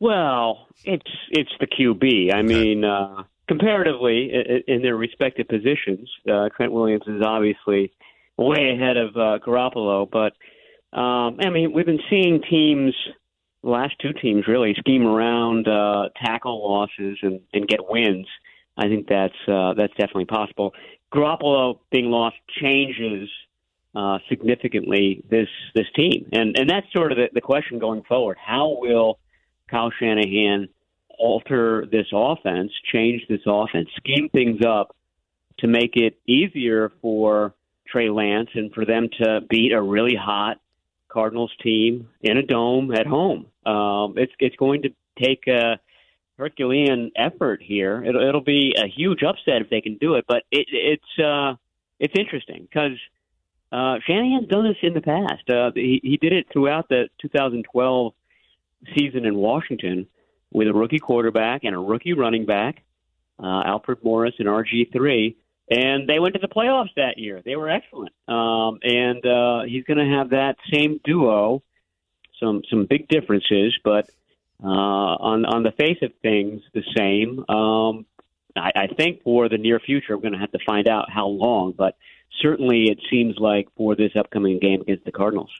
Well, 0.00 0.68
it's 0.84 1.10
it's 1.30 1.50
the 1.58 1.66
QB. 1.66 2.34
I 2.34 2.42
mean, 2.42 2.84
uh, 2.84 3.24
comparatively, 3.48 4.30
in, 4.32 4.74
in 4.74 4.82
their 4.82 4.96
respective 4.96 5.48
positions, 5.48 6.08
uh, 6.30 6.48
Trent 6.56 6.72
Williams 6.72 7.02
is 7.06 7.22
obviously 7.24 7.92
way 8.36 8.70
ahead 8.70 8.96
of 8.96 9.16
uh, 9.16 9.38
Garoppolo. 9.44 10.08
But 10.08 10.34
um, 10.96 11.38
I 11.40 11.50
mean, 11.50 11.72
we've 11.72 11.86
been 11.86 12.00
seeing 12.08 12.40
teams, 12.48 12.94
the 13.62 13.70
last 13.70 13.94
two 14.00 14.12
teams 14.12 14.46
really, 14.46 14.74
scheme 14.78 15.04
around 15.04 15.66
uh, 15.66 16.10
tackle 16.24 16.70
losses 16.70 17.18
and, 17.22 17.40
and 17.52 17.66
get 17.66 17.80
wins. 17.88 18.26
I 18.76 18.86
think 18.86 19.08
that's 19.08 19.34
uh, 19.48 19.74
that's 19.74 19.92
definitely 19.94 20.26
possible. 20.26 20.74
Garoppolo 21.12 21.80
being 21.90 22.10
lost 22.10 22.36
changes 22.62 23.28
uh, 23.96 24.18
significantly 24.28 25.24
this 25.28 25.48
this 25.74 25.86
team, 25.96 26.28
and 26.32 26.56
and 26.56 26.70
that's 26.70 26.86
sort 26.92 27.10
of 27.10 27.18
the, 27.18 27.28
the 27.32 27.40
question 27.40 27.80
going 27.80 28.04
forward. 28.04 28.36
How 28.40 28.76
will 28.78 29.18
Kyle 29.68 29.90
Shanahan 29.98 30.68
alter 31.18 31.86
this 31.90 32.06
offense, 32.12 32.72
change 32.92 33.22
this 33.28 33.40
offense, 33.46 33.88
scheme 33.96 34.28
things 34.30 34.60
up 34.64 34.94
to 35.58 35.66
make 35.66 35.96
it 35.96 36.18
easier 36.26 36.92
for 37.02 37.54
Trey 37.86 38.10
Lance 38.10 38.50
and 38.54 38.72
for 38.72 38.84
them 38.84 39.08
to 39.22 39.40
beat 39.48 39.72
a 39.72 39.82
really 39.82 40.14
hot 40.14 40.60
Cardinals 41.08 41.52
team 41.62 42.08
in 42.20 42.36
a 42.36 42.42
dome 42.42 42.92
at 42.92 43.06
home. 43.06 43.46
Um, 43.64 44.14
it's 44.16 44.32
it's 44.38 44.56
going 44.56 44.82
to 44.82 44.90
take 45.20 45.46
a 45.46 45.80
Herculean 46.36 47.10
effort 47.16 47.60
here. 47.62 48.04
It'll, 48.04 48.28
it'll 48.28 48.40
be 48.42 48.74
a 48.76 48.86
huge 48.86 49.22
upset 49.22 49.62
if 49.62 49.70
they 49.70 49.80
can 49.80 49.96
do 49.96 50.14
it, 50.14 50.26
but 50.28 50.44
it, 50.50 50.66
it's 50.70 51.24
uh, 51.24 51.54
it's 51.98 52.14
interesting 52.16 52.68
because 52.70 52.98
uh, 53.72 53.96
Shanahan's 54.06 54.48
done 54.48 54.64
this 54.64 54.76
in 54.82 54.94
the 54.94 55.00
past. 55.00 55.48
Uh, 55.50 55.72
he, 55.74 56.00
he 56.02 56.16
did 56.16 56.32
it 56.32 56.46
throughout 56.52 56.88
the 56.88 57.08
2012 57.20 58.12
season 58.96 59.24
in 59.24 59.34
Washington 59.36 60.06
with 60.50 60.68
a 60.68 60.72
rookie 60.72 60.98
quarterback 60.98 61.64
and 61.64 61.74
a 61.74 61.78
rookie 61.78 62.12
running 62.12 62.46
back, 62.46 62.82
uh, 63.42 63.62
Alfred 63.64 63.98
Morris 64.02 64.34
and 64.38 64.48
RG 64.48 64.92
three, 64.92 65.36
and 65.70 66.08
they 66.08 66.18
went 66.18 66.34
to 66.34 66.40
the 66.40 66.48
playoffs 66.48 66.94
that 66.96 67.18
year. 67.18 67.42
They 67.44 67.56
were 67.56 67.68
excellent, 67.68 68.12
um, 68.26 68.78
and 68.82 69.24
uh, 69.26 69.62
he's 69.66 69.84
going 69.84 69.98
to 69.98 70.16
have 70.16 70.30
that 70.30 70.56
same 70.72 71.00
duo. 71.04 71.62
Some 72.40 72.62
some 72.70 72.86
big 72.88 73.08
differences, 73.08 73.76
but 73.84 74.08
uh, 74.62 74.66
on 74.66 75.44
on 75.44 75.62
the 75.62 75.72
face 75.72 75.98
of 76.02 76.12
things, 76.22 76.62
the 76.72 76.82
same. 76.96 77.44
Um, 77.48 78.06
I, 78.56 78.72
I 78.74 78.86
think 78.88 79.22
for 79.22 79.48
the 79.48 79.58
near 79.58 79.78
future, 79.78 80.16
we're 80.16 80.22
going 80.22 80.32
to 80.32 80.38
have 80.38 80.52
to 80.52 80.58
find 80.66 80.88
out 80.88 81.10
how 81.10 81.26
long, 81.26 81.74
but 81.76 81.96
certainly 82.40 82.84
it 82.90 82.98
seems 83.10 83.36
like 83.38 83.68
for 83.76 83.94
this 83.94 84.12
upcoming 84.16 84.58
game 84.58 84.80
against 84.80 85.04
the 85.04 85.12
Cardinals. 85.12 85.50